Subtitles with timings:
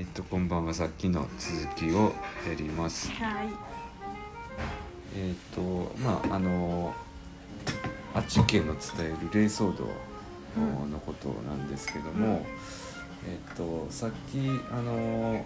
[0.00, 2.14] えっ、とこんばんはさっきの続きを
[2.48, 3.10] やります。
[3.12, 3.48] はい。
[5.14, 5.60] えっ、と
[6.02, 6.94] まああの
[8.14, 9.84] あっち家の伝える霊騒動
[10.90, 14.38] のことなんですけども、うんえっ、とさっき
[14.72, 15.44] あの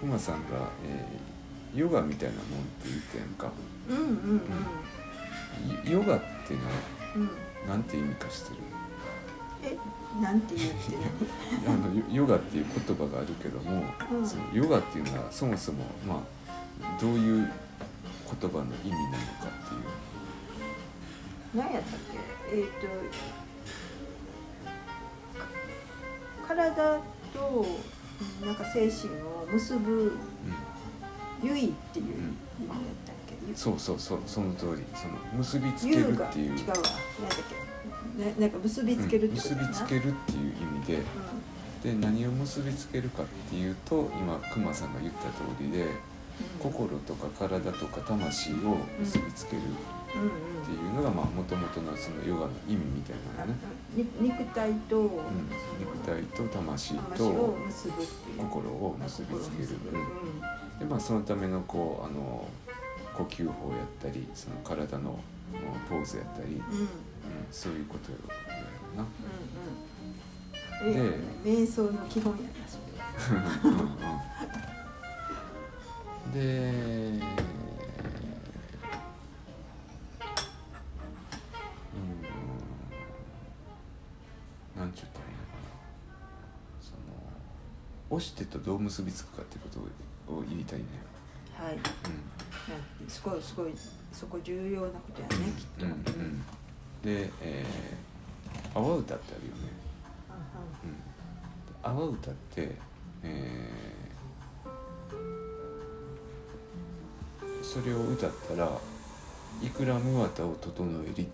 [0.00, 2.46] ふまさんが、えーヨガみたいなもんっ
[2.82, 3.52] て言ってやんか。
[3.88, 4.04] うんうん
[5.84, 5.88] うん。
[5.88, 6.72] いヨガっていうのは
[7.14, 7.68] うん。
[7.68, 8.56] なんて意味かしてる？
[9.62, 9.78] え、
[10.20, 10.76] なんて言って
[11.66, 17.50] あのヨヨガっていう言葉があるけども、うんそのヨガっていうのはそもそもまあどういう
[18.40, 19.82] 言葉の意味なのかっていう。
[21.54, 22.00] 何やったっ
[22.50, 22.56] け？
[22.56, 22.86] えっ、と。
[25.38, 27.00] か体
[27.32, 27.66] と
[28.44, 30.12] なんか精神を結ぶう
[31.42, 33.14] 唯っていう意味やったっ
[33.46, 33.52] け？
[33.52, 36.74] ん、そうそうそうその通りその結びつけるっていう違うわ。
[36.74, 36.86] 何やっ
[37.28, 37.71] たっけ？
[38.16, 39.54] ね、なんか結びつけるってこと。
[39.54, 41.02] うん結びつけるっていう意味で
[41.82, 45.86] で何を結びつけるかっていうと今くまさんが言った通りで
[46.40, 49.62] うん、心とか体とか魂を結びつけるっ
[50.16, 50.30] うんうん。
[50.64, 53.58] ていうのがまあもともとのそのヨガの意味みたいなのね、
[53.94, 55.08] に肉体と、うん、
[55.78, 57.54] 肉体と魂と
[58.38, 59.68] 心を結びつける。
[59.92, 60.78] うん。
[60.78, 62.48] でまあそのためのこうあの
[63.14, 65.18] 呼吸法やったりその体の
[65.52, 66.88] うんポーズやったり、うん、うんうん
[67.50, 69.04] そういうことをやるな。
[70.82, 70.96] うんうん。
[70.96, 73.52] え瞑想の基本やなそれは。
[76.32, 76.42] で、う
[77.14, 77.20] ん、
[84.76, 85.68] なんちゅったらいいのかな。
[86.80, 86.98] その
[88.16, 89.78] 押してとどう結びつくかってこと
[90.34, 90.84] を言いたいね、
[91.54, 91.74] はい。
[91.74, 91.80] うん。
[93.08, 93.74] すごいすごい
[94.12, 96.44] そこ重要なことやねきっと、うんうん、
[97.02, 99.72] で、えー、阿波歌ってあるよね、
[101.84, 102.76] うん、阿波歌って、
[103.22, 103.92] えー
[107.72, 108.70] それを歌ったら
[109.62, 111.32] 「いくらむわたを整えり」って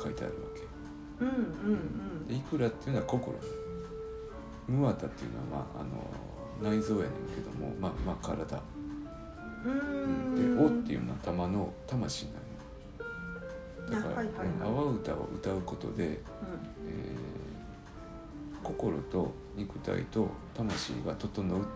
[0.00, 1.24] 書いてあるわけ。
[1.24, 1.32] うんう
[1.74, 3.36] んでいくらっていうのは心。
[4.68, 5.80] むわたっていうのは、まあ、
[6.62, 8.60] あの内臓やねんけどもまあまあ体。
[9.64, 9.72] うん。
[9.72, 12.41] ううんんで「お」っていうのは玉の魂なの
[13.92, 17.42] だから、あはいはいはいうん阿波歌を歌うことで、えー
[18.62, 21.68] 心と肉体と魂が整うって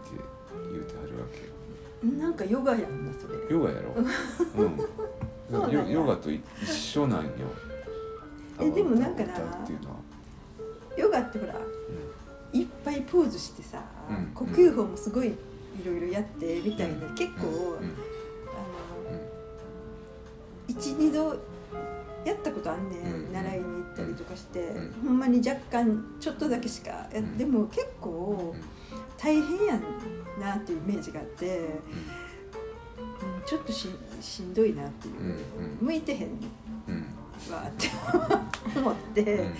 [0.72, 3.34] 言うてはるわけなんかヨガやんなそれ。
[3.50, 3.94] ヨガやろ。
[5.56, 5.72] うん。
[5.72, 7.30] ヨヨガと一緒なんよ。
[8.60, 9.32] えでもなんかな
[10.96, 11.54] ヨガってほら
[12.52, 14.26] いっぱいポーズしてさ、うん。
[14.34, 15.34] 呼吸法もすごいい
[15.84, 17.52] ろいろやってみたいな、結構、うん。
[17.52, 17.94] うん。
[18.52, 19.12] あ
[20.68, 21.36] の12度
[22.26, 24.92] やったことあんねん、うん習いに行ったりとかして、うん。
[25.06, 27.38] ほんまに若干ちょっとだけしかや、うん。
[27.38, 28.54] でも結構
[29.16, 29.82] 大変やん
[30.40, 31.66] なっていうイメージがあって、うん、
[33.46, 33.88] ちょっとし
[34.20, 35.14] しんどいなっていう、
[35.80, 36.30] 向いてへん
[37.50, 37.88] わって
[38.76, 39.30] 思って、うん。
[39.30, 39.52] あの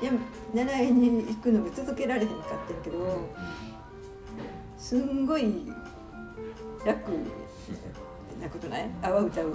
[0.00, 0.12] いや
[0.54, 3.28] 習いに行くのが続けられへんかったけど、
[4.78, 5.66] すんごい
[6.86, 7.10] 楽
[8.40, 8.90] なことない？
[9.02, 9.54] 阿波歌うう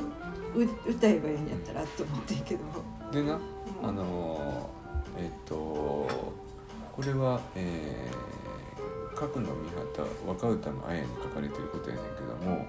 [0.91, 2.61] 歌えばいいんやったらと思ってんけど、
[3.11, 3.35] でな
[3.81, 3.89] うん。
[3.89, 12.67] あのーえっとこれは、えー、角野美畑若歌の綾に書かれてることやねんけども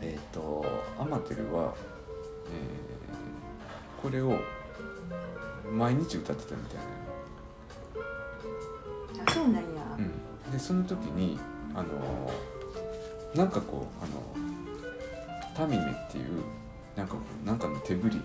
[0.00, 0.64] えっ、と
[0.98, 1.74] アマテルは、
[2.46, 4.36] えーこれを
[5.72, 6.78] 毎日歌ってたみたい
[9.14, 10.00] うん、あそうなんや、な、う
[10.48, 11.38] ん、でその時に
[11.72, 12.51] あのー
[13.34, 14.22] なんかこうあの
[15.54, 16.42] タミメっていう
[16.96, 18.20] なんかこうなんかの手振り。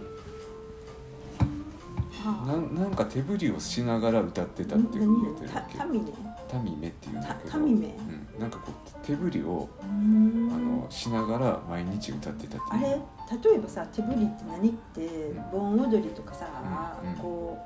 [2.12, 2.48] はあ。
[2.48, 5.78] なんなんか手振りをしながら歌ってたっていうふうに言ってるたわけ？
[5.78, 6.06] たみね
[6.50, 7.88] タミメっていうんだけどたタミメ？
[8.36, 12.86] うん、なんかこう手振りをあのしながら毎日歌ってたっていう。
[12.86, 13.02] あれ？
[13.50, 14.70] 例えばさ手振りって何？
[14.70, 16.48] って盆踊りとかさ、
[17.04, 17.16] うんうん。
[17.18, 17.58] こ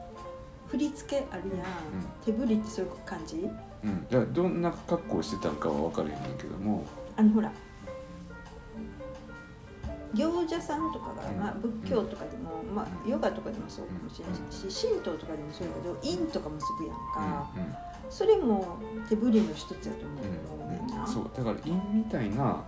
[0.68, 1.66] う振り付けあるやん、
[2.24, 3.50] 手振りってそういう感じ？
[3.84, 6.86] うん、いやどんな格好をしてたんかは分からへんねんけども
[7.22, 7.52] あのほら。
[10.14, 11.40] 行者さんとかが、うん。
[11.40, 17.50] まあ、仏教とかでも、まあ、ヨガとかでもそうかもしれないし神道とかでもそうやけど陰とか結ぶやんか、
[18.10, 22.62] それも手振りの一つやと思うねんな、うん、そうだから陰みたいな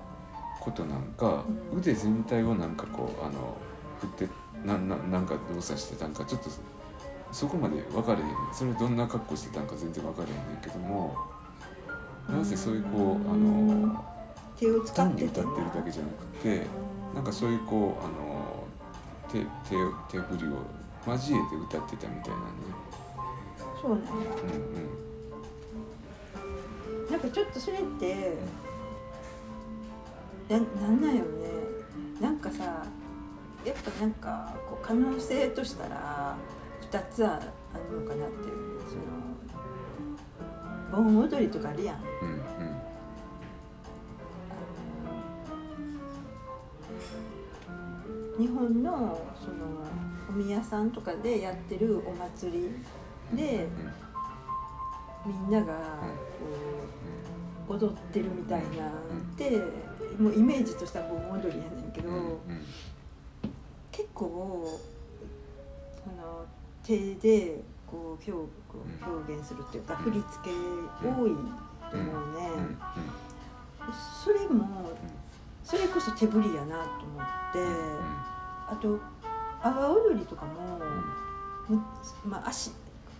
[0.61, 1.79] ことなんか、うん。
[1.79, 3.57] 腕全体をなんかこうあの
[3.99, 4.33] 振って
[4.63, 6.49] なななんか動作してたんかちょっと
[7.31, 8.27] そこまで分かれへん。
[8.53, 11.17] それどんな格好してたんか全然分かれへんねんけども
[12.29, 14.12] なんせそういうこうあの
[14.59, 16.65] 手を使っ単にてて歌ってるだけじゃなくて
[17.13, 18.67] なんかそういうこうあの
[19.31, 19.39] 手
[19.69, 20.57] 手を手振りを
[21.07, 22.65] 交えて歌ってたみたいなんで、
[23.81, 24.05] そうなんや
[24.41, 24.45] う
[27.11, 27.13] ん。
[27.13, 28.37] うん、かちょっとそれって
[30.49, 31.29] ななんなんよね。
[32.21, 32.85] なんかさ
[33.65, 36.37] やっぱなんかこう可能性としたら
[36.91, 38.95] 2つあるのかなっていうそ
[40.97, 41.95] の盆踊りとかあるやん。
[42.21, 42.32] うん
[48.43, 48.91] 日本の
[49.39, 49.55] その
[50.29, 53.69] お宮さんとかでやってるお祭りで
[55.25, 55.73] みんなが
[57.67, 58.91] こう踊ってるみたいなっ
[59.37, 59.49] て
[60.19, 62.09] もうイメージとしたら盆踊りやねんけど、
[63.93, 64.81] 結構こ
[66.17, 66.45] の
[66.83, 68.51] 手でこう表
[69.05, 70.55] 表現するっていうか振り付け多
[70.99, 72.77] いと思うね、うん。
[74.21, 74.91] それも
[75.63, 78.32] それこそ手振りやなと思って
[78.73, 78.99] あと
[79.61, 80.79] 阿波踊りとかも、
[81.69, 81.81] む
[82.25, 82.71] まあ、足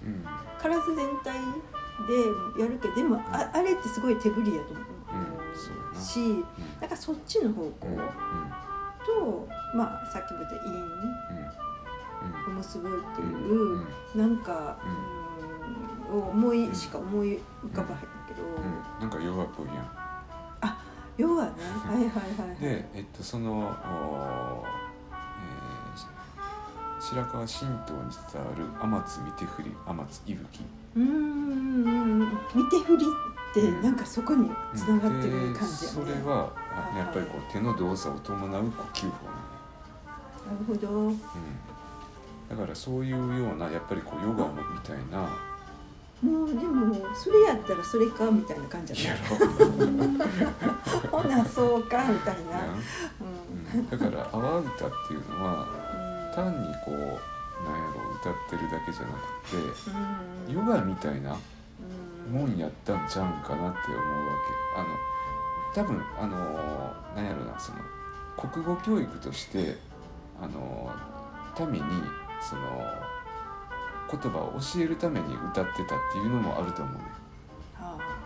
[0.03, 0.09] うん。
[0.09, 0.25] うん
[0.59, 1.33] 体全体
[2.07, 6.19] でやるけどでもああれってすごい手振りやと思う、し
[6.79, 7.91] なんかそっちの方向うん。
[7.91, 7.99] うん。
[7.99, 10.69] と、まあさっきも言った「陰」
[12.47, 12.53] うん。
[12.53, 13.85] を結ぶってうんいう、うん。
[14.15, 14.77] なんか、
[16.09, 19.01] うん、を思いしか思い浮かばへんけど、うん。
[19.01, 20.03] なんかヨガっぽいやん。
[21.17, 21.51] 要はね、
[21.85, 22.59] はいはいはいはい。
[22.59, 23.75] で、えっと、その、
[27.03, 30.65] 白河神道に伝わる天津見て振り天津息吹。
[30.95, 36.53] うーん見て振りってなんかそこにつながってる感じやね、でそれは
[36.95, 39.27] やっぱりこう手の動作を伴う呼吸法
[40.45, 40.87] なるほど。
[40.87, 41.19] うん、
[42.49, 45.27] だからそういうようなやっぱりこうヨガみたいな。
[46.21, 49.29] もうでもそれやったらそれかみたいな感じじゃやない
[51.11, 52.61] ろ ほなそうかみたいな、
[53.19, 53.79] うん。
[53.81, 53.89] うん。
[53.89, 55.82] だから阿波歌っていうのはうん
[56.33, 57.19] 単にこうなんや
[57.93, 59.57] ろ歌ってるだけじゃなくて
[60.47, 60.53] うん。
[60.55, 61.35] ヨガみたいな
[62.29, 62.33] うん。
[62.41, 64.33] もんやったんちゃうんかなって思うわ
[64.75, 64.79] け。
[64.79, 64.87] あの
[65.73, 66.37] 多分あの
[67.15, 67.79] なんやろなその
[68.37, 69.77] 国語教育として
[70.41, 70.91] あの
[71.71, 71.81] 民に
[72.41, 72.61] その
[74.11, 77.09] 言葉を教えるために歌ってたっていうのもあると思うねは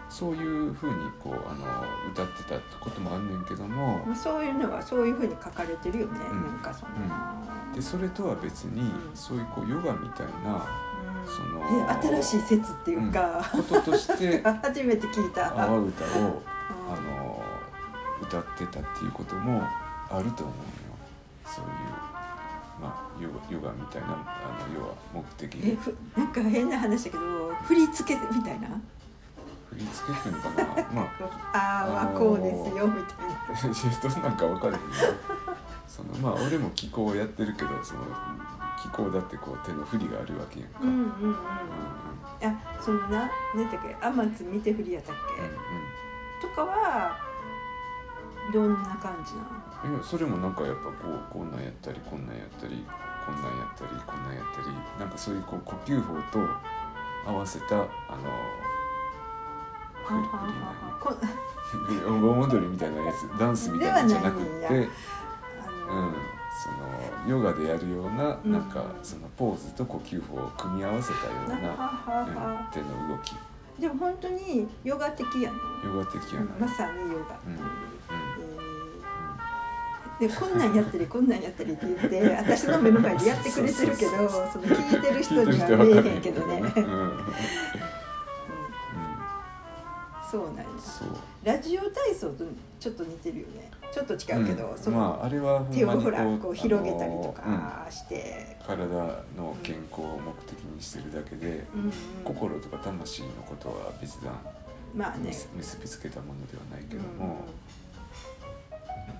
[0.09, 1.65] そういうふうにこうあの
[2.11, 4.05] 歌ってたってこともあんねんけども。
[4.15, 6.43] そういうのはそういうふうに書かれてるよね、うん。
[6.47, 6.91] なんかその、
[7.75, 9.15] でそれとは別にうん。
[9.15, 11.27] そういうこうヨガみたいなうん。
[11.27, 15.85] そのえ新しい説っていうか、こととして 初めて聞いた、阿波歌をうん。
[15.85, 17.43] あの
[18.21, 19.61] 歌ってたっていうことも
[20.09, 20.87] あると思うよ。
[21.45, 21.71] そういう、
[22.81, 25.77] まあ、ヨガヨガみたいなあの要は目的え
[26.19, 28.69] なんか変な話だけど振り付けみたいな？
[29.77, 30.91] 振り付けっていうのかな。
[30.91, 31.07] まあ。
[31.53, 33.35] あーはこうですよみたいな。
[34.09, 34.93] どんなんか分かれへんけど
[35.87, 38.01] そのまあ俺も気候をやってるけどその
[38.81, 41.29] 気候だってこう手の振りがあるわけやんか、うんうんうんうん。
[41.29, 41.35] うん
[42.39, 45.15] あそのな何だっけ天津見て振りやったっ
[46.41, 47.17] け、とかは
[48.53, 49.47] どんな感じなの？
[49.85, 52.85] うんうんいやそれもなんかやっぱこうこんなんやったりこんなんやったり
[53.25, 54.67] こんなんやったりこんなんやったり
[54.99, 56.39] なんかそういうこう呼吸法と
[57.25, 57.87] 合わせたあの
[60.07, 61.13] 振り振りなんやこ
[62.21, 63.11] 盆踊りみたいなや。
[63.11, 64.07] つダンスみたいなん。
[64.07, 66.13] じゃなくってなうん、
[66.57, 73.35] そのヨガでやるようなうんなんかそのポーズと呼吸法を組み合わせたようはな、手の動き。
[73.79, 77.39] でも本当にヨガ的やねヨガ的やな、まさにヨガ、
[80.19, 84.11] でこんなんやったりこんなんやったりって言って私の目の前でやってくれてるけど
[84.51, 86.63] その聞いてる人には見えへんけどね、
[90.37, 90.63] そうなんや。
[90.79, 91.07] そう。
[91.43, 92.45] ラジオ体操と
[92.79, 93.71] ちょっと似てるよね。
[93.91, 94.77] ちょっと違うけど、うん。
[94.77, 98.67] その、まああれは手をほらこう広げたりとかして、うん。
[98.67, 98.85] 体
[99.35, 101.85] の健康を目的にしてるだけで、うん。
[101.85, 101.91] うん
[102.23, 104.39] 心とか魂のことは別段
[104.95, 105.29] まあね。
[105.29, 107.37] 結結びつけたものではないけどうんも、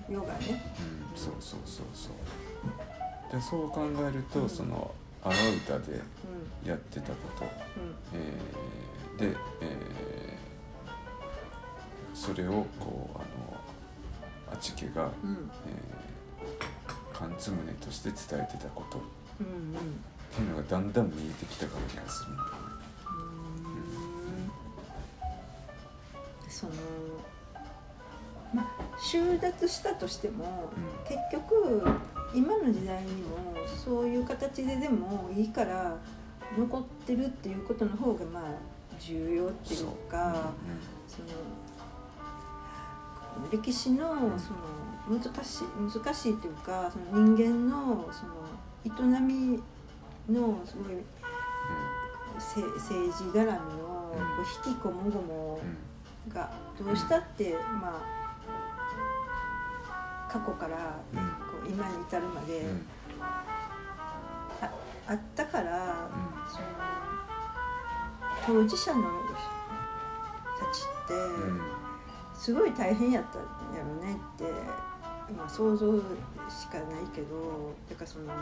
[0.08, 0.62] うん、ヨガね。
[1.14, 1.18] うん。
[1.18, 3.32] そうそうそうそう。
[3.32, 4.48] でそう考えると、うん。
[4.48, 4.92] その
[5.24, 6.00] 荒歌で
[6.64, 7.48] うやってたこと、ん。
[8.14, 10.17] えーで、えー
[12.18, 15.30] それをこうあのあち家が、うん。
[15.30, 18.98] うんえー、缶詰として伝えてたこと。
[18.98, 19.00] っ
[19.40, 19.74] うんうん。
[20.34, 22.54] ていうのがだんだん見えてきた感じがするんだよね。
[26.48, 26.72] その
[28.52, 28.66] まあ
[29.00, 31.08] 収奪したとしても、うん。
[31.08, 31.82] 結局
[32.34, 33.38] 今の時代にも
[33.84, 35.96] そういう形ででもいいから
[36.58, 38.42] 残ってるっていうことの方がまあ
[38.98, 40.52] 重要っていうか
[41.06, 41.28] その
[43.50, 49.62] 歴史のその難しい難しいというかその人間のその営み
[50.28, 50.96] のすごい
[52.38, 55.60] せ政治絡みのこう引きこもごも
[56.28, 58.18] がどうしたってまあ
[60.28, 61.18] 過去からうん。
[61.18, 62.86] こう今に至るまでうん。
[63.20, 64.70] あ
[65.08, 66.10] あったから、
[68.46, 71.77] その当事者の人たちって、うん
[72.38, 74.44] すごい大変やったんやろねって、
[75.36, 75.92] まあ、想像
[76.48, 78.32] しかないけどだからその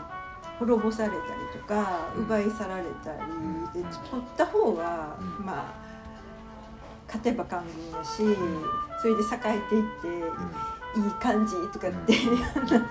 [0.59, 1.21] 滅ぼされたり
[1.59, 2.23] とかうん。
[2.23, 3.65] 奪い去られたり、ん。
[3.65, 5.45] で取った方は、うん。
[5.45, 5.97] まあ
[7.07, 8.17] 勝てば官軍やし、
[9.01, 10.07] それで栄えていって、
[10.99, 12.13] いい感じとかって、
[12.69, 12.87] なっ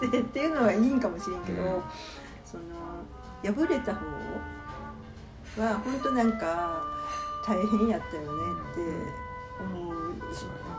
[0.00, 1.82] てってっていうのはいいんかもしれんけど、うん。
[2.44, 2.64] その
[3.42, 4.06] 敗れた方
[5.60, 6.84] は本当なんか
[7.44, 8.28] 大変やったよね
[8.72, 9.27] って
[9.60, 10.14] 思う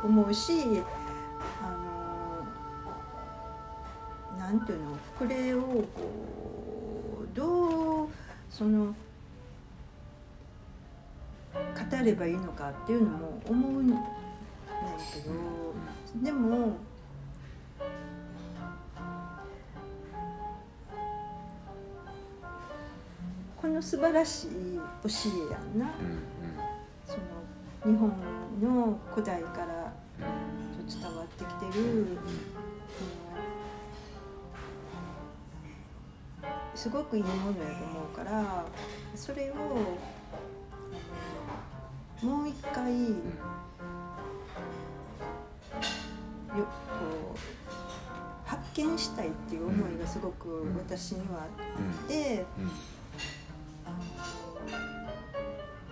[0.04, 0.54] 思うし
[1.62, 1.72] あ
[4.36, 5.86] のなんていうのこれをこ
[7.24, 8.08] うどう
[8.50, 8.96] その語
[12.04, 13.96] ればいいのかっていうのも思うんだ
[15.14, 15.34] けど
[16.24, 16.78] でも
[23.62, 24.50] この素晴らしい
[25.04, 25.10] 教
[25.50, 25.86] えやんな。
[25.86, 26.20] うん
[27.10, 27.16] そ
[27.88, 28.12] の日本
[28.60, 29.94] の古代から
[30.88, 32.18] 伝わってきてる、
[36.76, 38.66] すごくいいものやと思うから
[39.16, 39.56] それを
[42.26, 43.16] もう一回よ
[46.56, 47.38] こう
[48.46, 52.46] 発見したいっていう思いがすごく私にはあって。
[53.86, 55.09] あの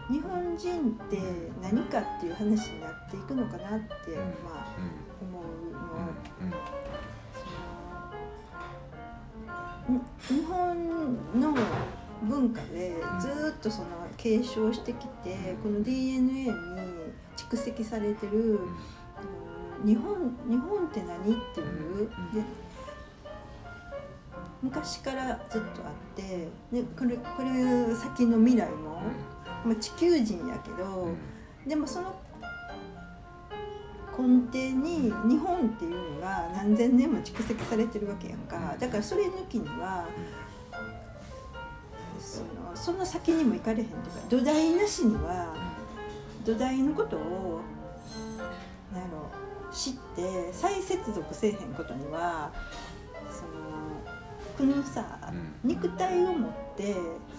[0.09, 1.17] 日本人って
[1.61, 4.17] 何かっていう話になっていくのかなって、うん。
[4.43, 4.67] まあ
[5.21, 5.79] 思うの、
[6.41, 6.87] うん
[10.19, 11.55] そのに日本の
[12.23, 13.87] 文化でずっとその
[14.17, 16.51] 継承してきてこの DNA に
[17.35, 18.59] 蓄積されてる
[19.15, 19.21] あ
[19.83, 21.63] の日本日本って何ってい
[22.03, 22.41] うで
[24.61, 29.01] 昔からずっとあってでこれこれ先の未来も、
[29.67, 31.09] まあ、地球人やけど、
[31.67, 32.15] でもその
[34.17, 38.75] 根底に日本っていうのが何千年も蓄積されてるわけやんか。
[38.79, 40.07] だからそれ抜きには
[42.19, 45.53] そのその先にも行かれへんというか土台なしには
[46.45, 47.62] 土台のことを
[48.93, 49.29] なんやろ
[49.71, 52.51] 知って再接続せえへんことには
[53.29, 53.51] その
[54.57, 55.19] このさ
[55.63, 55.69] うん。
[55.69, 56.66] 肉体を持って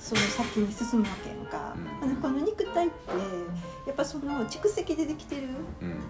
[0.00, 2.16] その先に進むわけやんか、うん。
[2.16, 2.96] この肉体って
[3.86, 5.48] やっぱその蓄積でできてる
[5.82, 6.00] うん。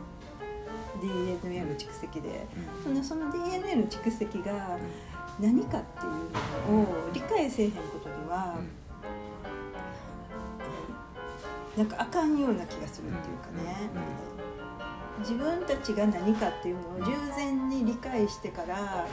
[1.00, 2.46] DNA の蓄積で。
[2.86, 3.02] うん。
[3.04, 4.78] そのその DNA の蓄積が
[5.40, 6.08] 何かってい
[6.72, 8.56] うのを理解せえへんことには、
[11.76, 13.88] なんかあかんような気がするっていうかね、
[15.20, 19.06] 自分たちが何かっていうのを従前に理解してから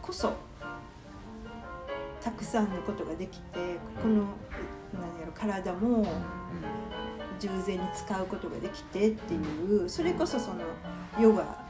[0.00, 0.32] こそ
[2.26, 4.24] たくさんのことができてこの
[4.92, 6.04] 何やろ体も
[7.38, 9.38] 従前に使うことができてってい
[9.84, 10.62] うそれこそその
[11.20, 11.64] ヨガ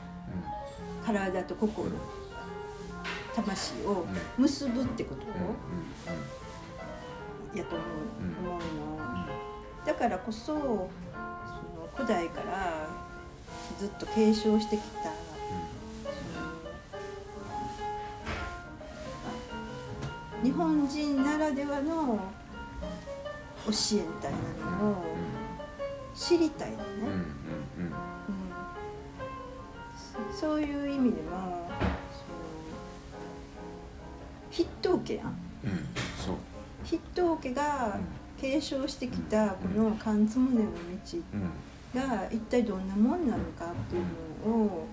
[1.04, 1.90] 体と心
[3.34, 4.06] 魂を
[4.38, 5.26] 結ぶってこと
[7.54, 7.84] やと思
[8.18, 9.26] う,、うん思うの
[9.84, 10.88] だからこそその
[11.94, 12.88] 古代から
[13.78, 15.10] ずっと継承してきた
[20.46, 22.20] 日本人ならではの
[23.66, 25.04] 教えみたいなのを
[26.14, 26.84] 知りたいのね、
[27.78, 27.92] うん
[30.32, 31.68] そそういう意味でも
[32.12, 32.46] その
[34.52, 35.36] 筆頭家やん。
[36.24, 36.36] そう。
[36.84, 37.98] 筆頭家が
[38.40, 40.68] 継承してきたこの缶詰の道
[41.34, 42.00] うん。
[42.00, 44.86] が一体どんなもんなのかっていうのを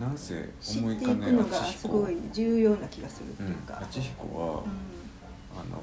[0.00, 0.48] なんせ
[0.78, 3.50] 思いかねくのがすごい重要な気がするってうん。
[3.50, 3.74] いうか。
[3.74, 4.62] 八彦は、う
[5.56, 5.78] あの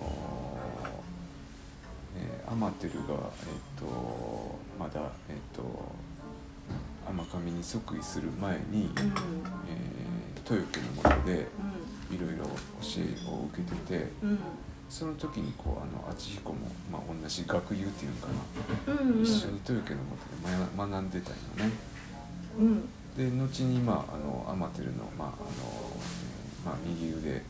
[2.18, 5.00] ーえーアマテルが、えっとまだ、
[5.30, 5.64] えっと
[7.08, 8.94] 天神に即位する前に、んうん。
[8.94, 9.02] えー
[10.54, 11.48] 豊家のもとで
[12.12, 13.62] いろいろ教えを受け
[13.96, 14.40] ててうん。
[14.90, 16.58] その時にこうあの八彦も、
[16.92, 18.28] まあ、同じ学友っていうんか
[18.88, 19.24] な、うんうん。
[19.24, 21.32] 一緒に豊家のもとで学学んでたん
[21.64, 21.72] よね。
[22.60, 27.42] うんで後にまああのアマテルのまああの、えーまあ、右腕っ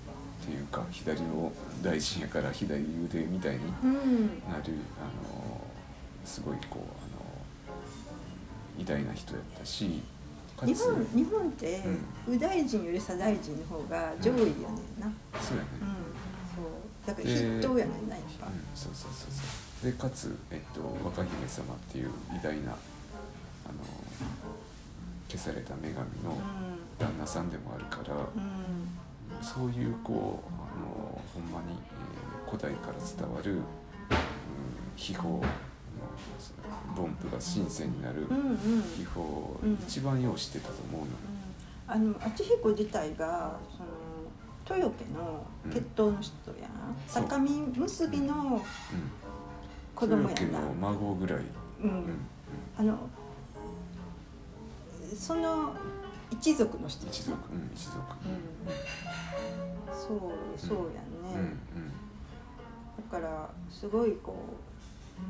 [0.44, 1.52] ていうか左を
[1.84, 4.28] 大臣やから左腕みたいにうん。
[4.50, 5.62] なるあの
[6.26, 7.22] すごいこうあの
[8.80, 10.02] 偉大な人やったし
[10.64, 11.82] 日本日本って
[12.28, 15.70] 右大臣より左大臣の方が上位やねんな、うんそうやね、
[16.56, 17.08] そう。
[17.08, 19.92] だから筆頭やねんなやっぱ、うん、そうそうそうそう。
[19.92, 23.82] でかつ、えっと、若姫様っていう偉大なあの
[25.38, 26.38] 消された女神の
[27.00, 29.42] 旦那さんでもあるから、うん。
[29.42, 32.12] そういうこうあのほんまに、えー
[32.52, 33.64] 古代から伝わる、うん、
[34.98, 35.40] 秘宝の
[36.98, 38.50] 凡夫が神仙になるうんうん。
[38.50, 38.58] うん
[38.98, 41.08] 秘宝をうん一番用意してたと思うの、
[41.88, 47.10] あの明彦自体がその豊家の血統の人やう。
[47.10, 48.62] 坂見結びのうん、
[49.96, 51.40] 子供や豊家なの孫ぐらい、
[51.84, 52.04] うん、うん。
[52.78, 52.98] あの
[55.16, 55.74] その
[56.32, 57.06] 一族の人。
[57.08, 58.62] 一族、うん、一族、うん。
[59.94, 60.20] そう
[60.58, 61.92] そうやんね、うんうん
[63.12, 65.22] だからすごいこう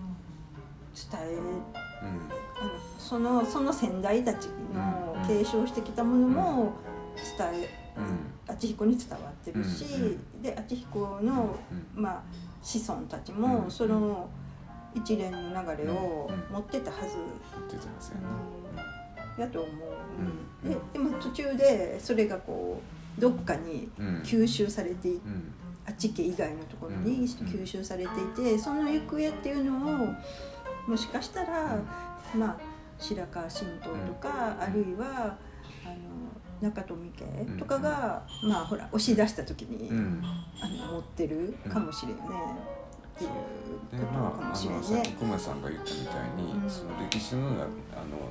[1.11, 1.39] 伝え
[1.73, 5.27] あのそのその先代たちのうん。
[5.27, 6.73] 継承してきたものも
[7.37, 8.03] 伝えうん。
[8.05, 10.41] うん明彦に伝わってるし、うん。
[10.41, 11.55] で明彦の、
[11.95, 12.03] うん。
[12.03, 12.23] まあ、
[12.61, 13.71] 子孫たちもうん。
[13.71, 14.29] その
[14.93, 16.53] 一連の流れをうん。
[16.53, 17.15] 持ってたはず、
[17.69, 18.21] 言ってたんですよね、
[18.55, 18.60] うん
[19.37, 19.75] やと思う、
[20.63, 20.71] うん。
[20.71, 22.81] ででも途中でそれがこ
[23.17, 24.21] うどっかにうん。
[24.23, 25.53] 吸収されていうん。
[25.87, 27.23] あっち家以外のところにうん。
[27.25, 30.07] 吸収されていてその行方っていうのを
[30.87, 31.77] もしかしたら、
[32.35, 32.57] まあ
[32.97, 34.63] 白河神道とか、うん。
[34.63, 35.37] あるいは
[35.85, 37.25] あの中富家
[37.57, 40.21] とかが、まあほら押し出した時に、うん。
[40.61, 42.23] あの持ってるかもしれんね、
[43.25, 45.15] っていうでことかまあ、あもしれんのさっきね。
[45.19, 46.69] コマさんが言ったみたいに、うん。
[46.69, 47.67] その歴史のなあ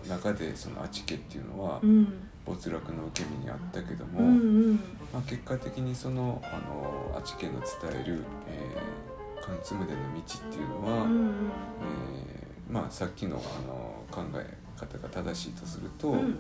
[0.08, 2.12] の中でそのアチ家っていうのはうん。
[2.46, 4.30] 没落の受け身にあったけども、うんう
[4.72, 4.74] ん。
[5.12, 11.50] まあ、結果的にそのあのアチ家の伝える、えー、缶詰での道っていうのは、うん
[11.82, 16.38] えーまあ、さっきのあの考え方が正しいとすると、うん。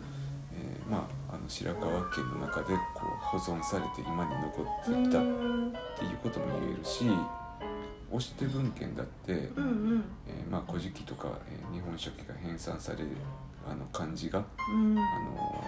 [0.52, 7.04] えーまあ、あの白河家の中でこう保存されて今に残ってきたっうんていうことも言えるし
[8.10, 10.04] 押して文献だって、うんうん。
[10.26, 13.08] えーまあ、古事記とか、えー日本書紀が編纂される
[13.70, 14.98] あの漢字が、うん。
[14.98, 15.64] あの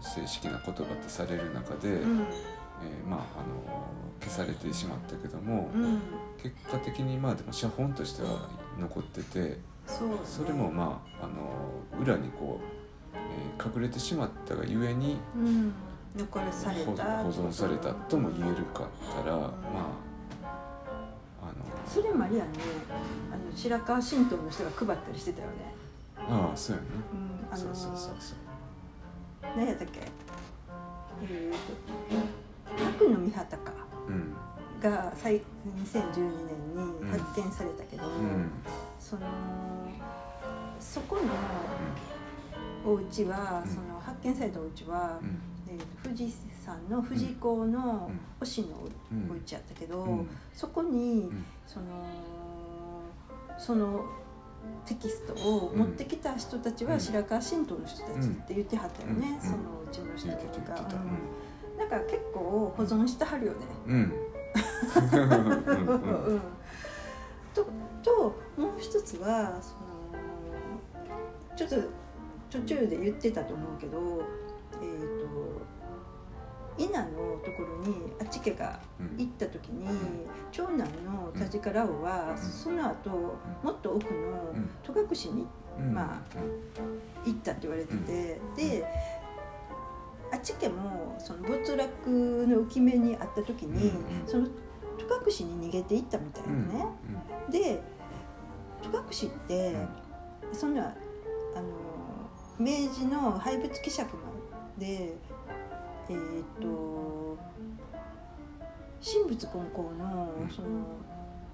[0.00, 2.20] 正式な言葉とされる中で、うん。
[2.20, 3.88] えーまあ、あの
[4.20, 5.98] 消されてしまったけども、うん。
[6.42, 10.14] 結果的にまあでも写本としては残っててそうね。
[10.24, 15.72] それもまああの裏にこう、えー隠れてしまったがゆえにうん。
[16.16, 18.88] 残され保た保存されたとも言えるかか
[19.24, 19.50] ら、まああ
[21.86, 22.50] それもあれやね
[23.32, 25.74] あの白河神道の人が配ったりしてたよね。
[26.28, 26.88] のああそうやね。
[27.12, 28.38] うんあのそうそうそうそう。
[29.56, 30.00] 何やったっけ？
[31.24, 33.72] えーと白の御旗か。
[34.08, 34.34] うん。
[34.80, 35.42] が最2012
[36.74, 38.50] 年に発見されたけど、うん。
[38.98, 39.22] その
[40.80, 41.22] そこの
[42.92, 43.70] お家は、うん。
[43.70, 45.38] その発見されたお家は、うん。
[45.68, 46.32] えーと富士
[46.64, 48.20] 山の富士港のうん。
[48.40, 48.68] 星の
[49.12, 49.30] うん。
[49.30, 50.28] お家やったけど、うん。
[50.54, 51.86] そこに、うんその
[53.58, 54.04] その
[54.84, 57.00] テキストを持ってきた人たちはうん。
[57.00, 59.48] 白河神道の人たちって言ってはったよね、うん。
[59.48, 61.00] そのうちの人言ってた言が、ってた。
[61.00, 61.78] うん。
[61.78, 63.58] だから結構保存してはるよね。
[67.54, 67.66] と
[68.02, 71.76] ともう一つはそのちょっと
[72.50, 74.22] 途中で言ってたと思うけど
[74.82, 75.21] えっ、と
[76.78, 77.06] 稲の
[77.44, 79.16] ところにあっち家がうん。
[79.18, 79.86] 行った時に
[80.50, 83.10] 長男の田近ラオはその後
[83.62, 85.46] もっと奥の戸隠に
[85.78, 85.94] うん。
[85.94, 86.20] まあ
[87.24, 88.84] 行ったって言われててで
[90.32, 92.10] あっち家もその没落
[92.48, 94.46] の浮き目にあった時にうんその
[94.98, 96.86] 戸隠に逃げていったみたいうんなね。
[97.50, 97.82] で
[98.82, 98.88] 戸
[99.26, 99.76] 隠って
[100.52, 100.84] そんな
[101.54, 101.66] あの
[102.58, 104.22] 明治の廃仏希釈ま
[104.78, 105.14] で
[106.12, 107.38] えっ、と
[109.02, 110.48] 神仏混交のうん。
[110.48, 110.68] その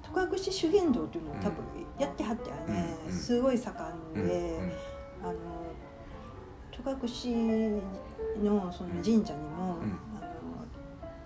[0.02, 1.64] 戸隠修験道というのを多分
[1.98, 3.12] やってはったよね、うん。
[3.12, 3.72] すごい盛
[4.14, 4.22] うん。
[4.22, 4.26] ん。
[4.26, 4.58] で、
[5.22, 5.34] あの
[6.70, 7.82] 戸隠
[8.42, 9.98] のその神社にも、うん。
[10.16, 10.28] あの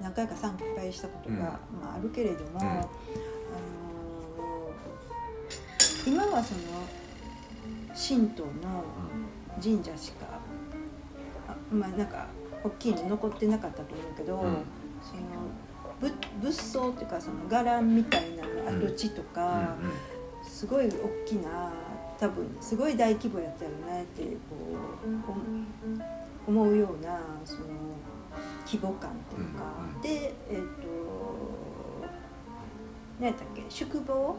[0.00, 1.40] 何回か参拝したことが、うん。
[1.40, 1.58] ま
[1.92, 2.60] あ、あるけれども、うん。
[2.60, 2.88] あの
[6.06, 6.60] 今はその
[7.94, 8.84] 神道の
[9.62, 10.26] 神社しか
[11.46, 12.26] あまあなんか
[12.64, 14.64] 大きいの残ってなかったと思うけど、うん。
[15.02, 15.22] その
[16.00, 19.76] 仏仏装っていうかその伽藍みたいな跡地とか、
[20.42, 20.90] すごい大
[21.26, 21.72] きな
[22.18, 24.56] 多分すごい大規模やったよねってこ
[26.46, 27.60] うお思うようなその
[28.66, 30.00] 規模感というか、うんうん。
[30.00, 30.62] でえっ、と
[33.20, 33.64] 何やったっけ？
[33.68, 34.36] 宿坊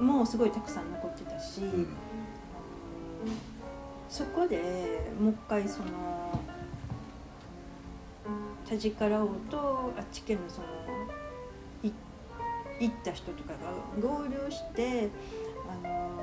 [0.00, 0.06] うん。
[0.06, 1.88] もすごいたくさん残ってたし、うん。
[4.08, 5.86] そこでもう一回その
[8.68, 10.66] 田力王とあっち家のその
[12.78, 13.58] 行った人とかが
[14.00, 15.08] 合流して
[15.68, 16.22] あの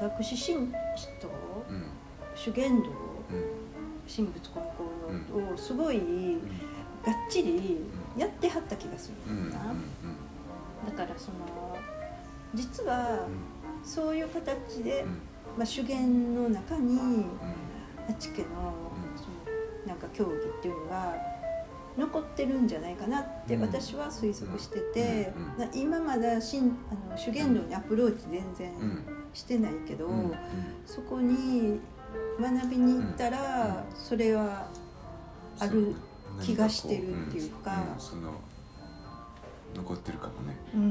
[0.00, 0.12] 戸隠
[0.56, 0.72] 神
[1.20, 1.30] と
[2.34, 2.88] 修験道
[4.08, 4.62] 神仏混
[5.28, 5.98] 交をすごい
[7.04, 7.78] がっちり
[8.16, 9.74] やってはった気がするんだな、
[10.86, 11.76] だからその
[12.54, 13.26] 実は
[13.82, 15.04] そういう形で、
[15.56, 17.26] まあ、修験の中に
[18.06, 18.72] 八家の
[19.16, 21.31] そのなんか競技っていうのが
[21.98, 23.62] 残ってるんじゃないかなってうん。
[23.62, 25.32] 私は推測してて、
[25.74, 28.72] 今まだしんあの修験道にアプローチ全然
[29.34, 30.32] してないけど、うん
[30.86, 31.80] そこに
[32.40, 34.68] 学びに行ったら、それは
[35.58, 35.94] ある
[36.40, 37.84] 気がしてるっていうか。
[37.98, 38.34] その
[39.74, 40.90] 残ってるかもね、うん、うん。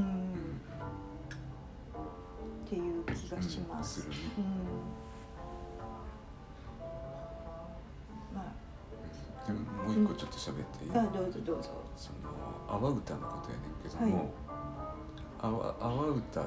[2.66, 4.08] っていう気がします。
[4.08, 4.44] うん
[8.34, 8.52] ま
[9.46, 11.70] でももう一個ちょっと喋っていい、あ、あどうぞどうぞ。
[11.96, 12.30] その
[12.68, 14.32] 阿波歌のことやねんけども、
[15.40, 16.40] 阿波阿波歌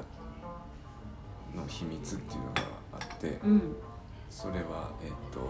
[1.54, 3.76] の秘密っていうのがあって、うん。
[4.30, 5.40] それはえっと、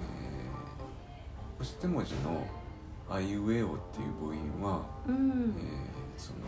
[0.00, 2.46] えー、押して文字の
[3.10, 5.54] 「あいうえお」っていう母音は、うん。
[5.58, 6.38] えーその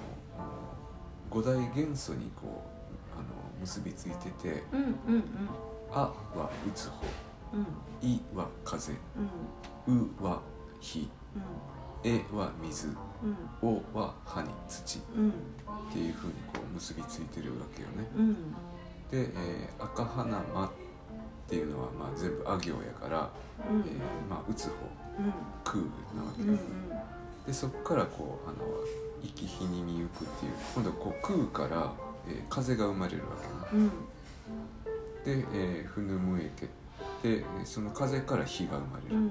[1.30, 3.24] 五大元素にこうあの
[3.60, 5.24] 結びついててうんうんうん
[5.90, 7.08] 「あ」は打つ方うん
[8.03, 8.93] 「い」は風。
[9.87, 10.40] うは
[10.81, 11.01] 火。
[11.37, 11.38] う
[12.05, 12.88] 「え」は水。
[12.88, 12.97] ん
[13.62, 14.99] 「お」は葉に土。
[14.99, 15.33] っうん。
[15.93, 18.11] ていうふうにこう結びついてるわけよね。
[18.17, 18.35] うん。
[19.11, 20.71] で、えー赤花間っ
[21.47, 23.31] ていうのはまあ全部あ行やから、
[23.71, 23.81] うん。
[23.81, 24.75] えーまあ打つ方。
[25.19, 25.33] うん。
[25.64, 25.79] 空
[26.17, 26.59] なわけよ、うん
[27.47, 28.57] でそこからこうあの
[29.23, 31.93] 息日にみゆくっていう今度こう空から、
[32.27, 33.37] えー風が生まれるわ
[33.71, 33.90] けね。
[35.25, 35.43] うん。
[35.43, 36.69] で、えー、ふぬむえけ
[37.24, 39.30] でえーその風から火が生まれる、うん。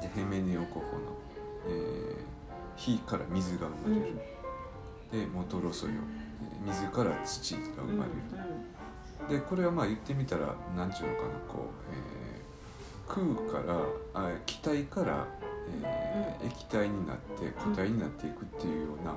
[0.00, 1.16] でヘメネオコホの、
[1.68, 2.34] えー
[2.76, 4.16] 火から水が生まれる、
[5.12, 8.10] でモトロソヨえー水から土が生まれ
[9.30, 12.34] る、でこれはまあ言ってみたら何ちゅうのかなこう、えー
[13.06, 13.24] 空
[13.62, 13.80] から
[14.14, 15.26] あ気体から、
[15.82, 19.14] えー液体になって固体になっていくっていうような、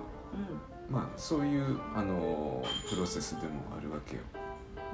[0.89, 4.21] まあそういうあのープロセスでもあるわけよ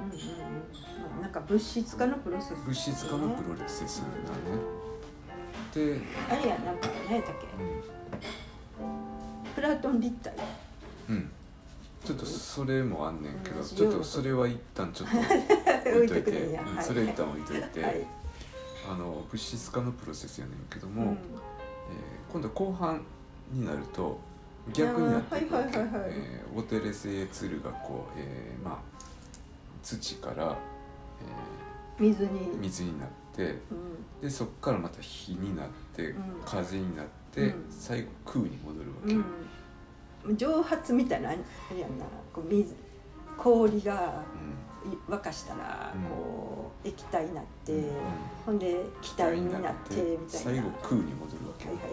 [0.00, 1.22] うんうんうん。
[1.22, 1.30] なん。
[1.32, 4.14] か物質化のプロセス物質化のプロセスだね
[5.74, 6.76] で、あれやなん。
[6.78, 7.46] か何やったっけ
[9.54, 10.32] プラトン立体
[11.08, 11.30] うん、うん、
[12.04, 13.22] ちょっとそれもあん。
[13.22, 13.38] ねん。
[13.44, 13.66] けどうん。
[13.66, 16.76] ちょっとそれは一旦ちょっと置置いいといてうん。
[16.76, 18.06] はいそれ一旦置いといて、はい
[18.86, 20.56] あの物質化のプロセスやねん。
[20.70, 21.08] けども、うん。
[21.08, 21.16] えー
[22.32, 23.00] 今度後半
[23.52, 24.18] になると
[24.72, 28.78] 逆になっていくわけはいはいえーオテレセイツルがこう、えーまあ、
[29.84, 30.58] 土から、
[31.98, 32.98] 水にえー水に。
[32.98, 34.20] なってうん。
[34.22, 36.22] でそこからまた火になって、うん。
[36.44, 37.66] 風になって、うん。
[37.70, 39.14] 最後空に戻るわけ、
[40.28, 41.38] うん、蒸発みたいなあれ
[41.80, 42.74] やんなこう水
[43.36, 44.22] 氷が
[45.08, 46.02] 沸かしたらうん。
[46.08, 47.76] こう液体になって、ん。
[47.76, 47.92] うん。
[48.46, 50.28] ほんで気体になってみたいな。
[50.28, 51.84] 最後空に戻るわけ、はいはい、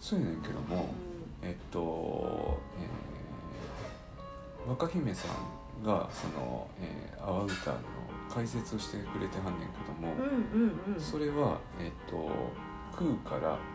[0.00, 0.94] そうやねんけども、
[1.42, 3.14] えっと、えー
[4.66, 5.30] 若姫さん
[5.82, 7.78] がその、えー、阿波歌の
[8.28, 10.14] 解説をしてくれてはんねんけども、
[10.98, 12.28] それは、えっと、
[12.96, 13.74] 空から、えー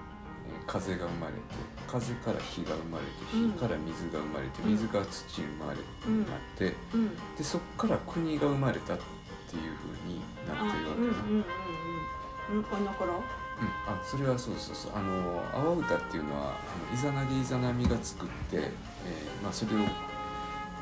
[0.66, 1.40] 風が生まれて
[1.88, 3.52] 風から火が生まれてうん。
[3.54, 4.72] 火から水が生まれて、うん。
[4.72, 6.20] 水が土に生まれうん。
[6.22, 7.16] なって、うん。
[7.38, 11.08] でそこから国が生まれたっていうふうになあってるわけな。
[11.08, 11.46] うん
[13.60, 14.92] うん、あそれはそうそうそう。
[14.96, 19.80] あの阿波歌っていうのはあのイザナギイザナミが作って、えーまあ、それを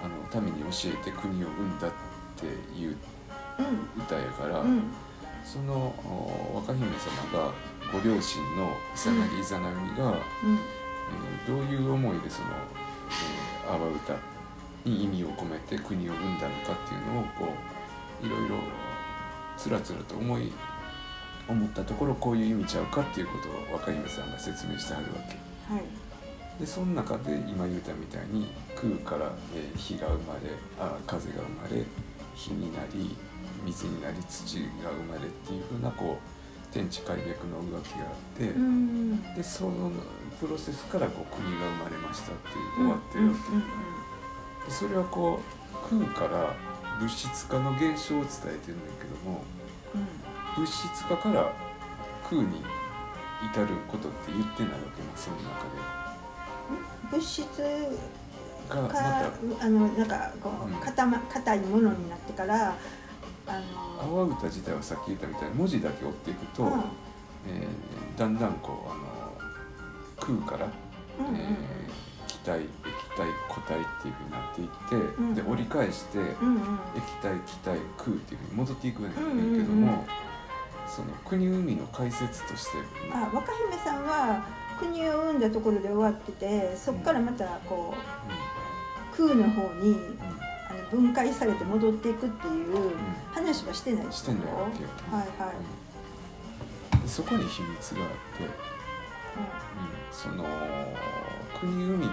[0.03, 0.07] あ
[0.37, 1.91] の民に教えて国を生んだっ
[2.35, 2.45] て
[2.77, 2.97] いう
[3.59, 4.83] うん歌やから、うん。
[5.43, 7.53] そのお若姫様が
[7.91, 10.13] ご両親のイザナギイザナミが、うん。
[10.13, 10.17] えー
[11.47, 12.49] どういう思いでその、
[13.65, 14.13] えー、阿波歌
[14.83, 17.53] に意味を込めて国を生んだのかっていうのをこ
[18.21, 18.57] ういろいろ
[19.55, 20.51] つらつらと思い
[21.47, 25.73] 思ったところこういう意味ちゃうかっていうことを若姫さんが説明してはるわけ。
[25.73, 26.06] はい
[26.59, 30.39] でその中で今言ったみたいに空から、えー火が生まれ
[30.79, 31.83] あ風が生まれ
[32.35, 33.15] 火になり
[33.65, 39.35] 水になり土が生まれっていうふうなこう天地開闢の動きがあって、うん。
[39.35, 39.91] でその
[40.39, 43.33] プロセスからこう国が生まれましたっていう終わってるわ
[44.63, 46.55] け、でそれはこう空から
[46.99, 49.43] 物質化の現象を伝えてるんだけども
[50.55, 51.53] 物質化から
[52.29, 52.61] 空に
[53.45, 55.65] 至ることって言ってないわけもその中
[57.11, 57.89] 物質で
[58.69, 60.77] があのなんかこうん。
[60.77, 62.75] う硬ま硬いものになってから
[63.47, 63.61] あ
[64.01, 66.71] 阿の波歌自体はさっき言ったみたいに文字だけ追っていくと、うん。
[67.47, 70.69] えーだんだんこうあの空から、
[71.19, 71.35] うんうん。
[71.39, 72.07] えー
[72.47, 72.69] 体液
[73.17, 75.35] 体固体っていうふうになっていって、ん。
[75.35, 76.59] で折り返して、うんうん。
[76.95, 80.05] 液体気体空っていうふうに戻っていくんだけども、うんうんうん。
[80.87, 82.77] その国海の解説として
[83.13, 84.45] あ若姫さんは
[84.79, 89.97] 国を生んだところで終わっててそこからまたこう空の方に
[90.69, 92.91] あの分解されて戻っていくっていう
[93.33, 95.53] 話はしてないでしてないわけよ、はいは
[97.05, 98.51] い、そこに秘密があって、うん、
[100.11, 100.45] その
[101.59, 102.09] 国海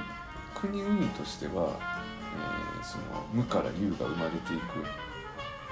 [0.54, 4.84] 国海としては、えーその無から有が生まれていく。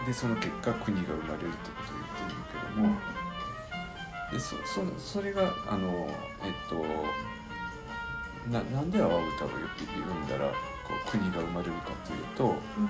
[0.06, 2.96] でその結果国が生まれるってことを言ってるんだけども、
[4.32, 6.08] でそそそれがあの
[6.42, 6.82] えっと
[8.50, 10.54] ななんで阿波歌を読んだらこ
[11.06, 12.88] う国が生まれるかというと、うん。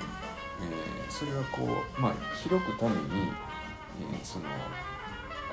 [0.62, 1.60] えーそれはこ
[1.98, 3.02] うまあ広くために、
[4.12, 4.46] えーその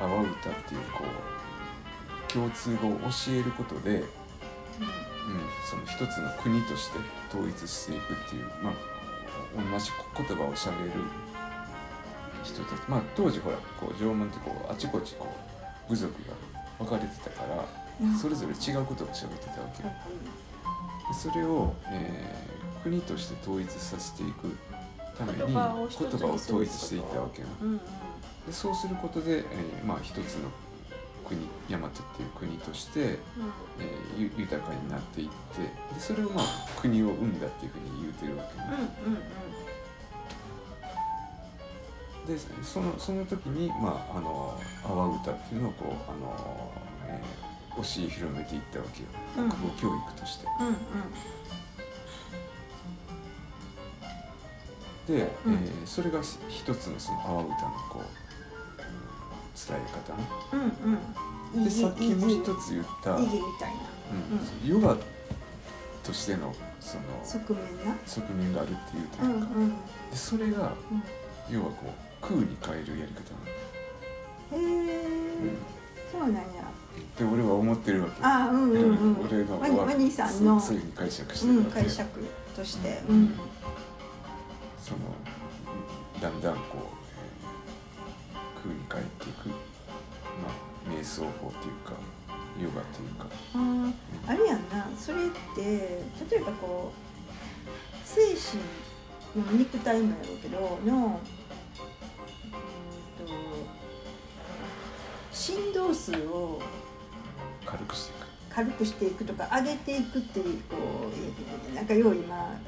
[0.01, 4.05] 阿波歌っていうこう共通語を教えることで、うん、
[5.69, 6.99] その一つの国として
[7.29, 8.73] 統一していくっていう、まあ、
[9.73, 10.91] 同じ言葉をしゃべる
[12.43, 15.48] 人たち、まあ、当時ほらこう縄文ってこうあちこちこう
[15.89, 16.35] 部族が
[16.77, 17.55] 分かれてたから、
[18.01, 19.89] うんそれぞれ違うことをしゃべってたわけよ。
[21.09, 22.49] でそれを、えー
[22.81, 24.55] 国として統一させていく
[25.17, 25.83] ために言葉を
[26.35, 27.47] 統一していったわけよ。
[27.61, 27.77] うんうん
[28.47, 30.49] でそうすることで、えーまあ、一つの
[31.27, 35.61] 国大和っていう国として、えーゆ豊かになっていって
[35.93, 36.45] でそれをまあ
[36.79, 38.65] 国を生んだっていうふうに言うてるわけね。
[39.05, 39.21] うんうん
[42.29, 46.71] でそのその時に、まあ、あの阿波歌っていうのをこうあの、
[47.07, 49.07] えー教え広めていったわけよ。
[49.37, 49.51] うん。
[49.51, 50.47] 国語教育として。
[50.59, 50.71] うんう
[55.13, 55.17] ん。
[55.17, 55.53] で、うん。
[55.53, 57.47] えーそれがし一つのその阿波歌の
[57.89, 58.03] こう
[59.69, 59.79] 伝え
[60.11, 60.27] 方ね。
[60.53, 60.73] うん
[61.55, 61.63] うん。
[61.63, 63.79] でさっきもう一つつ言った、意義みたいな。
[64.63, 64.67] うん。
[64.67, 64.97] ヨガ
[66.03, 69.69] としてのその側面な側面があるっていうとうんいうか、うん。
[69.69, 69.75] で
[70.15, 71.03] それがうん。
[71.49, 71.91] 要はこう
[72.29, 73.19] 空に変えるやり方
[74.55, 75.03] へえ
[76.11, 76.41] そうなんや。
[77.17, 78.13] で俺は思ってるわけ。
[78.23, 79.25] あうんうんうん。
[79.25, 83.01] 俺のワニさんのそういうふうに解釈してうんるわけ、解釈として。
[83.07, 83.23] ううん。
[83.25, 83.33] ん
[84.81, 84.99] その
[86.21, 89.55] だんだんこう、えー空に変えていく、ま
[90.49, 91.93] あ、瞑想法っていうか
[92.61, 93.93] ヨガっていうか、あー
[94.27, 94.89] あれやんな。
[94.97, 98.21] それって例えばこう精
[99.35, 101.19] 神の肉体もやろうけどの
[105.39, 106.61] 振動数を
[107.65, 108.27] 軽くしていく。
[108.49, 110.75] 軽くしていくとか上げていくっていうこ
[111.71, 112.59] うなんかよう今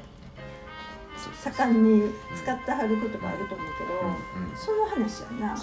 [1.42, 4.56] 盛んに使ってはることがあると思うけど、うんうん。
[4.56, 5.56] その話やな。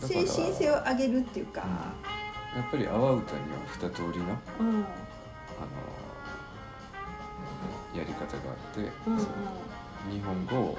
[0.00, 4.68] 精神性を上げるっていうか、やっぱり阿波歌には二通りのうん。
[4.68, 4.84] うん
[5.58, 5.62] あ
[7.96, 9.32] のやり方があって、うんその
[10.12, 10.78] 日本語を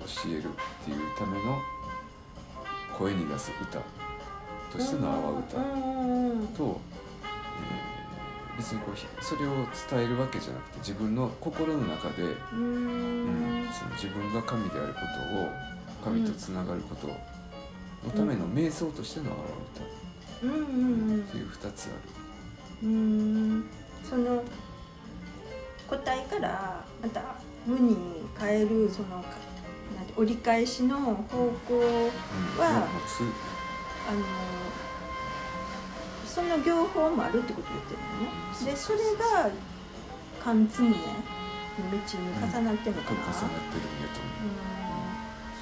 [0.00, 0.42] 教えるっ
[0.84, 1.62] ていうための
[2.98, 3.78] 声に出す歌
[4.70, 6.80] としての阿波歌うんうんと、
[7.24, 7.92] えー
[8.56, 9.50] 別にこうひそれを
[9.90, 15.00] 伝えるわけじゃなくて自分の心の中で、ううんんその自分が神であるこ
[15.32, 15.48] とを
[16.04, 17.14] 神とつながることの
[18.14, 19.34] ための瞑想としての阿
[20.42, 22.88] 波うんうん歌っていう二つある。
[22.88, 23.64] うん。
[24.04, 24.42] その
[25.88, 27.22] 個体からまた
[27.66, 27.96] 無に
[28.38, 29.24] 変えるその
[30.16, 31.14] 折り返しの方
[31.68, 31.80] 向うん
[32.58, 32.86] は
[34.08, 34.24] あの
[36.26, 38.28] その業法もあるってこと言ってるのね。
[38.60, 39.50] うんでそれが
[40.42, 40.94] 貫通ねの
[41.90, 42.02] 道に
[42.34, 44.50] 重なってるのかな、と重なってるんやと思う。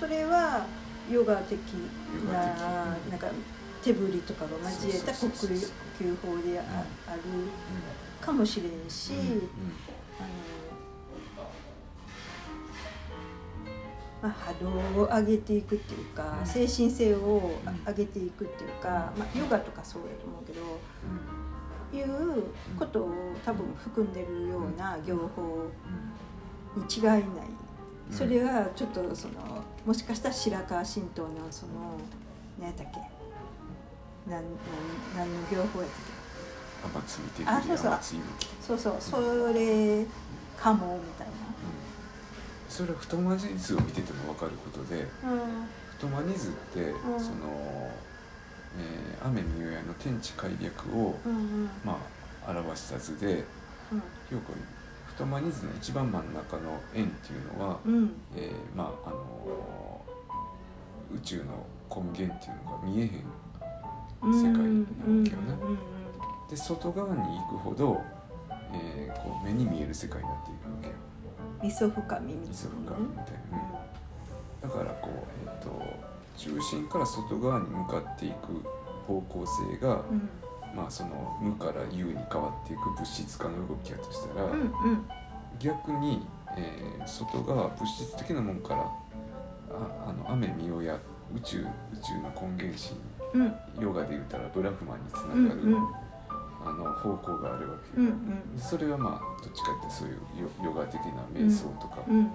[0.03, 0.09] うん。
[0.09, 0.67] それは
[1.11, 1.59] ヨガ的
[2.33, 2.33] な
[3.11, 3.29] なんか
[3.83, 5.71] 手振りとかが交えた呼吸
[6.23, 7.21] 法であある
[8.21, 9.27] かもしれんし、うんうん。
[9.27, 10.29] あの
[14.23, 14.53] まあ、波
[14.95, 16.47] 動を上げていくっていうか、うん。
[16.47, 20.61] 精神性をうん上げていくっていうか、まあ、ヨガとかそうやと思うけど
[21.93, 22.03] い
[22.39, 22.45] う
[22.79, 23.11] ことを
[23.45, 25.67] 多分含んでるような業法
[26.77, 27.25] に違いない。
[28.11, 29.35] それはちょっとその
[29.87, 31.73] もしかしたら白河神道のその
[32.59, 33.01] 何やったっけ？
[34.31, 34.53] なんなん
[35.17, 35.89] 何の業法やっ
[36.83, 37.45] たっ天津見て
[38.61, 38.97] そうそう。
[38.99, 39.51] そうそう。
[39.51, 40.07] それ
[40.59, 41.27] かもみたい
[42.71, 45.07] それは太マニ図を見てても分かることで
[45.97, 46.95] 太マニ図って、ん。
[47.21, 47.91] その、
[48.79, 51.15] えー雨によやの天地開略を、
[51.85, 51.99] ま
[52.47, 53.45] あ、表した図で
[53.93, 53.99] うん。
[53.99, 54.53] よく
[55.09, 58.13] 太マニ図の一番真ん中の円っていうのは、うん。
[58.35, 60.01] えーまああの
[61.15, 63.11] 宇宙の根源っていうのが見えへん
[64.23, 65.79] うん世界なわけよね。
[66.49, 68.01] で外側に行くほど、
[68.73, 70.95] えーこう目に見える世界になっていくわけよ
[71.63, 73.59] 味噌深みみたいな、ね、味噌深みみたいな。
[73.59, 73.65] ね
[74.63, 75.13] だからこう、
[75.47, 75.71] えー、と
[76.37, 78.63] 中心から外側に向かっていく
[79.07, 80.29] 方向性が、うん。
[80.75, 84.71] まあその無から有に変わっていく物質化の動きやとしたら、うんうん。
[85.59, 90.99] 逆に、えー外側物質的なもんからああの雨見よや
[91.35, 91.65] 宇宙宇
[92.03, 92.97] 宙の根源心
[93.35, 93.55] うん。
[93.83, 95.89] ヨガで言ったらブラフマンにつなうんがる、うん
[96.65, 98.01] あの方向があるわけ。
[98.01, 98.57] よ、うんうん。
[98.57, 100.19] でそれはまあどっちかってそういう
[100.61, 102.31] ヨヨガ的な瞑想とか、うんうん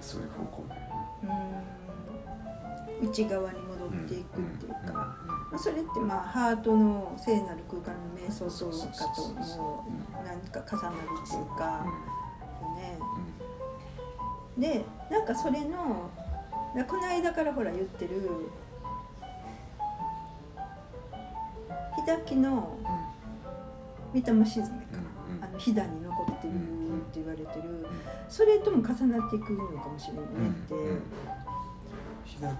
[0.00, 0.86] そういう方向だよね。
[1.24, 5.16] うん内側に戻っていくっていうか、んま
[5.54, 11.84] あそれってまあハートの聖なる空間の瞑想とかともう何か重なるっていうか。
[12.76, 12.98] ね。
[14.58, 16.10] でなんかそれの
[16.76, 18.50] だこの間からほら言ってる
[22.06, 22.78] 日きの
[24.12, 24.46] 御霊沈めか、
[25.40, 26.56] あの飛騨に残ってるっ
[27.12, 27.86] て言われてる。
[28.28, 30.26] それとも重なっていくのかもしれないっ
[30.66, 30.74] て、
[32.40, 32.50] 開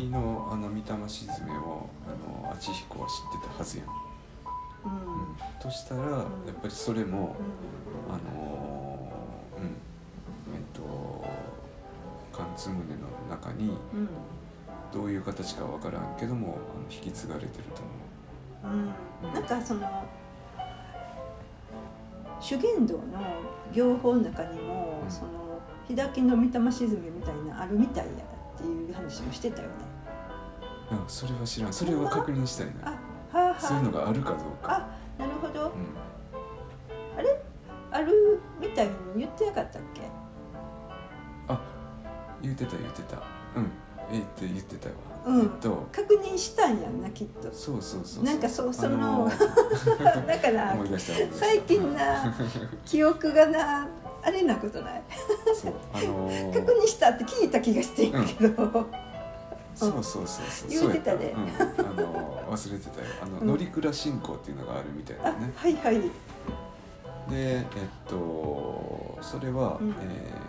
[0.00, 5.36] きのあの御霊沈めをあのあちひこは知ってたはずやん、うん。
[5.60, 7.36] としたらやっぱりそれも、
[8.08, 9.66] あのーうん。
[10.54, 11.24] えっと
[12.32, 14.00] 貫通胸の中にうん。
[14.00, 14.08] うん
[14.92, 17.82] どういう形かわからんけどもあの引き継がれてると
[18.62, 18.72] 思
[19.26, 19.80] うん、なんかその
[22.44, 23.02] 修験道の
[23.72, 25.10] 行法の中にも、うん。
[25.10, 29.74] その開きの御霊沈めみたいなあるみたいやっていう話もしてたよね。
[30.92, 31.72] う、うん、それは知らん。
[31.72, 32.98] それは確認したいあなは
[33.32, 33.60] あはあ。
[33.60, 35.64] そういうのがあるかどうか、あなるほど。
[35.64, 35.70] うん、
[37.90, 40.02] あるみたいに言ってなかったっけ？
[42.42, 43.16] 言ってた言ってた。
[43.56, 43.70] うん
[44.12, 44.94] えって言ってたわ、
[45.26, 45.40] うん。
[45.42, 45.86] えっと。
[45.92, 47.52] 確認したんやんなきっと。
[47.52, 50.76] そうそうそうなんかそうそのあのー だから
[51.32, 52.34] 最近な
[52.84, 53.88] 記憶がな
[54.22, 55.02] あれなことない。
[55.54, 56.52] そうあのー。
[56.52, 58.86] 確認したって聞いた気がしてんけど、
[59.74, 60.68] そうそうそうそう。
[60.68, 61.34] 言うてたで。
[61.34, 63.06] そうん、あの忘れてたよ。
[63.22, 63.46] あの、うん。
[63.46, 65.52] 乗鞍信仰っていうのがあるみたいあなね。
[65.56, 66.00] はいはい。
[66.00, 66.10] で
[67.30, 67.64] えっ
[68.06, 69.90] とそれは、うん。
[69.90, 70.43] えー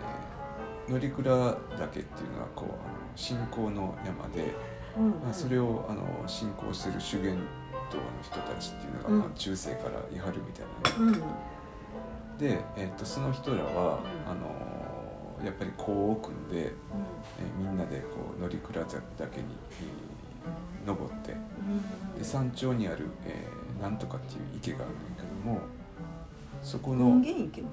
[0.88, 4.54] 乗鞍岳っていうのはこうあの信仰の山で、
[4.96, 5.10] うん。
[5.22, 7.36] まあ、それをあの信仰してる修験
[7.90, 9.18] 道の人たちっていうのが、うん。
[9.20, 11.18] まあ、中世からいはるみたいなね。
[12.32, 12.38] うん。
[12.38, 14.30] で、えっとその人らは、うん。
[14.30, 16.72] あのやっぱりこう組んで、えー
[17.58, 18.58] みんなでこう乗鞍
[19.18, 19.44] 岳に、
[19.80, 22.18] えー登ってうん。
[22.18, 25.60] で山頂にある、えーなんとかっていう池があるんだけども
[26.66, 27.68] そこの権現池の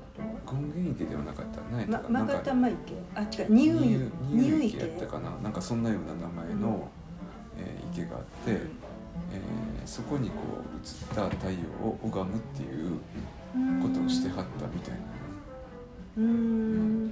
[0.46, 1.60] こ権現池ではなかった？
[1.72, 2.94] 何やとったかなままがたま池。
[3.16, 3.30] あ違う。
[3.30, 3.50] 乳
[4.38, 4.78] 乳池。
[4.78, 5.32] やったかな？
[5.42, 6.88] なんかそんなような名前の、
[7.58, 13.00] えー池があって、えーそこにこう映った太陽を拝むっていう
[13.82, 15.00] ことをしてはったみたいな。
[16.18, 17.12] うん。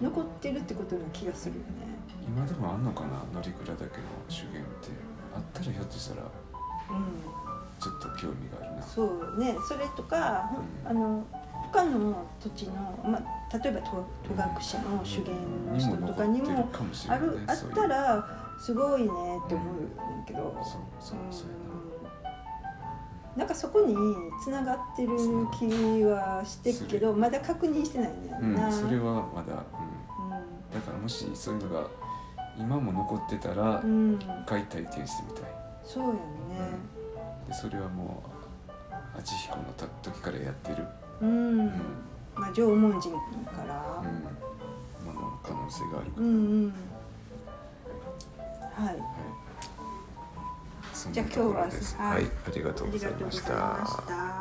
[0.00, 1.66] 残ってるってことな気がするよね。
[2.26, 3.22] 今でもあんのかな？
[3.34, 3.88] 乗鞍岳の
[4.30, 4.88] 修験って。
[5.36, 6.22] あったらひょっとしたら。
[6.22, 6.24] う
[6.94, 7.47] ん
[7.78, 8.82] ちょっと興味があるな。
[8.82, 9.56] そうね。
[9.68, 10.88] それとか、ほうん。
[10.88, 11.24] あの
[11.72, 14.38] 他の土地の、まあ、例えば戸戸隠
[14.90, 15.34] の修験
[15.70, 16.68] の人とかにも
[17.08, 18.26] あるあったら
[18.58, 19.74] すごいねって思う
[20.16, 20.56] ねんけど、
[20.98, 21.16] そう
[23.40, 23.44] な。
[23.44, 23.48] ん。
[23.48, 23.94] かそこに
[24.42, 25.10] つながってる
[25.58, 28.14] 気はしてるけどまだ確認してないね。
[28.42, 31.86] んな、うんそれはまだ、ううん、だからもしそういうのが
[32.58, 35.50] 今も残ってたらん、うん、一回体験してみたい。
[35.84, 36.18] そうやね
[37.48, 38.38] でそれはもう
[39.18, 40.86] あちひこのた時からやってる、
[41.22, 41.66] うん、うん。
[42.34, 44.02] まあ縄文人から。
[44.02, 46.72] うん、ものの可能性があるから、うんうん。
[48.74, 48.86] はい。
[48.86, 48.96] はい、
[51.12, 51.46] じゃあ今日は。
[51.56, 51.70] はい。
[52.14, 53.42] はい、ありがとうございまし。
[53.42, 54.37] た